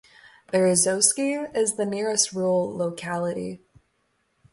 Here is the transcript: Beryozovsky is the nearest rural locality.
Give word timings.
Beryozovsky 0.51 1.55
is 1.55 1.75
the 1.75 1.85
nearest 1.85 2.33
rural 2.33 2.75
locality. 2.75 3.61